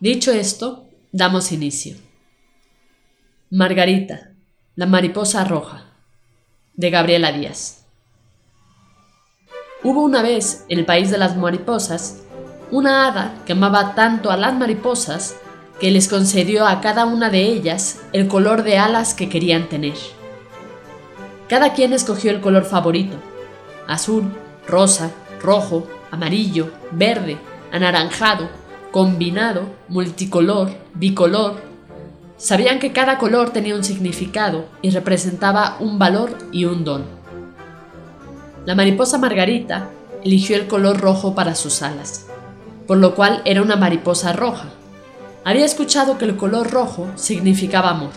[0.00, 1.96] Dicho esto, damos inicio.
[3.50, 4.30] Margarita,
[4.76, 5.86] la mariposa roja,
[6.74, 7.84] de Gabriela Díaz.
[9.82, 12.22] Hubo una vez, en el país de las mariposas,
[12.70, 15.34] una hada que amaba tanto a las mariposas
[15.80, 19.96] que les concedió a cada una de ellas el color de alas que querían tener.
[21.48, 23.16] Cada quien escogió el color favorito,
[23.88, 24.32] azul,
[24.64, 25.10] rosa,
[25.42, 27.36] rojo, amarillo, verde,
[27.72, 28.48] anaranjado,
[28.90, 31.60] combinado, multicolor, bicolor.
[32.36, 37.04] Sabían que cada color tenía un significado y representaba un valor y un don.
[38.64, 39.90] La mariposa Margarita
[40.24, 42.26] eligió el color rojo para sus alas,
[42.86, 44.68] por lo cual era una mariposa roja.
[45.44, 48.10] Había escuchado que el color rojo significaba amor.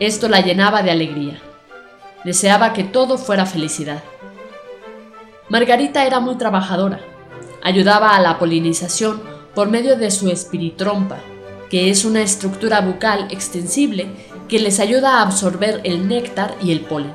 [0.00, 1.40] Esto la llenaba de alegría.
[2.24, 4.02] Deseaba que todo fuera felicidad.
[5.48, 7.00] Margarita era muy trabajadora.
[7.62, 11.16] Ayudaba a la polinización por medio de su espiritrompa,
[11.70, 14.06] que es una estructura bucal extensible
[14.50, 17.12] que les ayuda a absorber el néctar y el polen.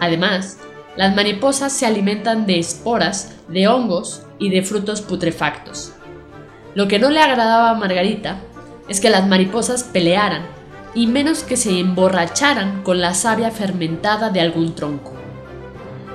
[0.00, 0.58] Además,
[0.96, 5.92] las mariposas se alimentan de esporas, de hongos y de frutos putrefactos.
[6.74, 8.36] Lo que no le agradaba a Margarita
[8.90, 10.42] es que las mariposas pelearan
[10.94, 15.14] y menos que se emborracharan con la savia fermentada de algún tronco.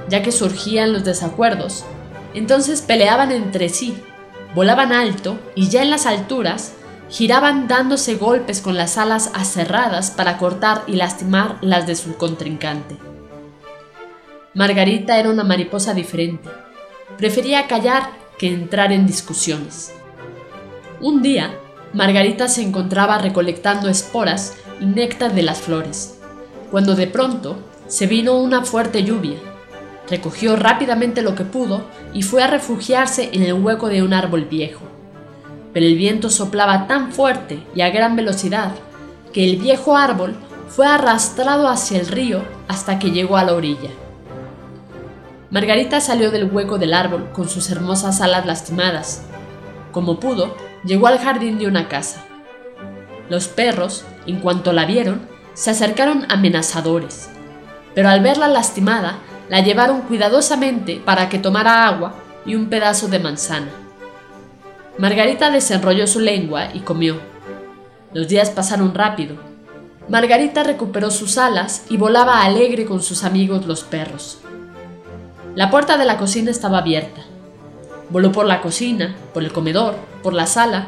[0.08, 1.84] Ya que surgían los desacuerdos,
[2.36, 3.98] entonces peleaban entre sí
[4.56, 6.74] volaban alto y ya en las alturas
[7.10, 12.96] giraban dándose golpes con las alas aserradas para cortar y lastimar las de su contrincante.
[14.54, 16.50] Margarita era una mariposa diferente.
[17.18, 19.94] Prefería callar que entrar en discusiones.
[21.02, 21.54] Un día,
[21.94, 26.18] Margarita se encontraba recolectando esporas y néctar de las flores,
[26.72, 27.58] cuando de pronto
[27.88, 29.38] se vino una fuerte lluvia
[30.10, 34.46] Recogió rápidamente lo que pudo y fue a refugiarse en el hueco de un árbol
[34.46, 34.82] viejo.
[35.74, 38.72] Pero el viento soplaba tan fuerte y a gran velocidad
[39.34, 40.36] que el viejo árbol
[40.70, 43.90] fue arrastrado hacia el río hasta que llegó a la orilla.
[45.50, 49.24] Margarita salió del hueco del árbol con sus hermosas alas lastimadas.
[49.92, 52.26] Como pudo, llegó al jardín de una casa.
[53.30, 55.22] Los perros, en cuanto la vieron,
[55.54, 57.30] se acercaron amenazadores,
[57.94, 59.20] pero al verla lastimada,
[59.50, 63.72] la llevaron cuidadosamente para que tomara agua y un pedazo de manzana.
[64.98, 67.20] Margarita desenrolló su lengua y comió.
[68.14, 69.36] Los días pasaron rápido.
[70.08, 74.40] Margarita recuperó sus alas y volaba alegre con sus amigos los perros.
[75.56, 77.22] La puerta de la cocina estaba abierta.
[78.10, 80.88] Voló por la cocina, por el comedor, por la sala,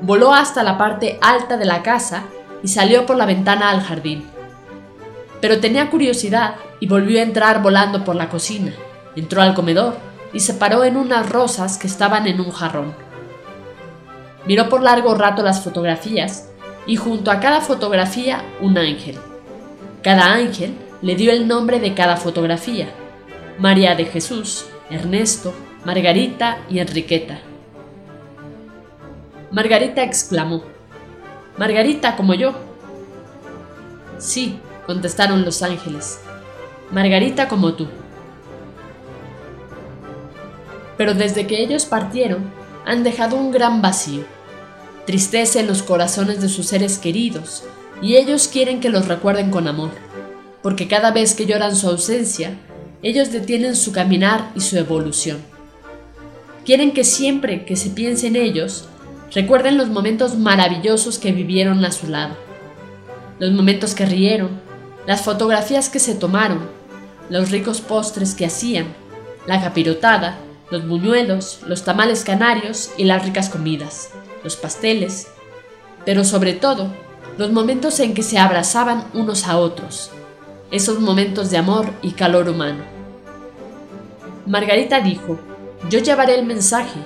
[0.00, 2.24] voló hasta la parte alta de la casa
[2.62, 4.24] y salió por la ventana al jardín.
[5.40, 8.74] Pero tenía curiosidad y volvió a entrar volando por la cocina.
[9.14, 9.94] Entró al comedor
[10.32, 12.92] y se paró en unas rosas que estaban en un jarrón.
[14.46, 16.48] Miró por largo rato las fotografías
[16.84, 19.16] y junto a cada fotografía un ángel.
[20.02, 22.88] Cada ángel le dio el nombre de cada fotografía.
[23.60, 25.54] María de Jesús, Ernesto,
[25.84, 27.38] Margarita y Enriqueta.
[29.52, 30.64] Margarita exclamó,
[31.56, 32.54] Margarita como yo.
[34.18, 36.18] Sí, contestaron los ángeles.
[36.92, 37.88] Margarita como tú.
[40.98, 42.50] Pero desde que ellos partieron,
[42.84, 44.24] han dejado un gran vacío,
[45.06, 47.64] tristeza en los corazones de sus seres queridos,
[48.02, 49.90] y ellos quieren que los recuerden con amor,
[50.62, 52.58] porque cada vez que lloran su ausencia,
[53.02, 55.38] ellos detienen su caminar y su evolución.
[56.64, 58.86] Quieren que siempre que se piense en ellos,
[59.32, 62.34] recuerden los momentos maravillosos que vivieron a su lado,
[63.38, 64.60] los momentos que rieron,
[65.06, 66.81] las fotografías que se tomaron,
[67.32, 68.94] los ricos postres que hacían,
[69.46, 70.36] la capirotada,
[70.70, 74.10] los buñuelos, los tamales canarios y las ricas comidas,
[74.44, 75.28] los pasteles,
[76.04, 76.88] pero sobre todo
[77.38, 80.10] los momentos en que se abrazaban unos a otros,
[80.70, 82.84] esos momentos de amor y calor humano.
[84.44, 85.40] Margarita dijo,
[85.88, 87.00] yo llevaré el mensaje.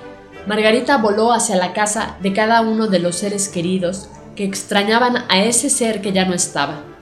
[0.49, 5.45] Margarita voló hacia la casa de cada uno de los seres queridos que extrañaban a
[5.45, 6.96] ese ser que ya no estaba.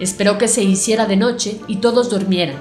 [0.00, 2.56] Esperó que se hiciera de noche y todos durmieran.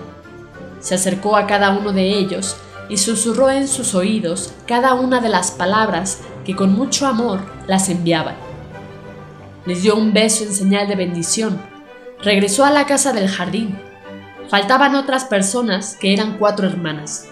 [0.81, 2.57] Se acercó a cada uno de ellos
[2.89, 7.87] y susurró en sus oídos cada una de las palabras que con mucho amor las
[7.87, 8.35] enviaban.
[9.65, 11.61] Les dio un beso en señal de bendición.
[12.21, 13.79] Regresó a la casa del jardín.
[14.49, 17.29] Faltaban otras personas que eran cuatro hermanas.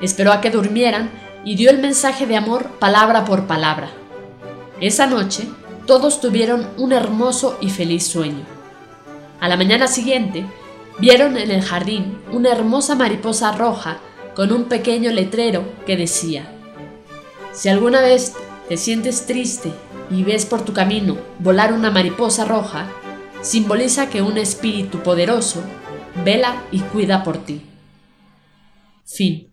[0.00, 1.10] Esperó a que durmieran
[1.44, 3.88] y dio el mensaje de amor palabra por palabra.
[4.80, 5.48] Esa noche
[5.86, 8.57] todos tuvieron un hermoso y feliz sueño.
[9.40, 10.44] A la mañana siguiente,
[10.98, 13.98] vieron en el jardín una hermosa mariposa roja
[14.34, 16.52] con un pequeño letrero que decía,
[17.52, 18.34] Si alguna vez
[18.68, 19.72] te sientes triste
[20.10, 22.90] y ves por tu camino volar una mariposa roja,
[23.40, 25.62] simboliza que un espíritu poderoso
[26.24, 27.62] vela y cuida por ti.
[29.04, 29.52] Fin.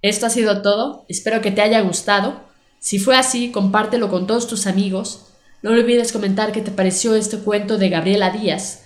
[0.00, 2.40] Esto ha sido todo, espero que te haya gustado.
[2.78, 5.26] Si fue así, compártelo con todos tus amigos.
[5.62, 8.85] No olvides comentar qué te pareció este cuento de Gabriela Díaz.